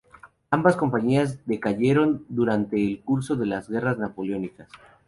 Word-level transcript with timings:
Ambas 0.49 0.77
compañías 0.77 1.45
decayeron 1.45 2.25
durante 2.27 2.83
el 2.83 3.01
curso 3.03 3.35
de 3.35 3.45
las 3.45 3.69
Guerras 3.69 3.99
Napoleónicas. 3.99 4.67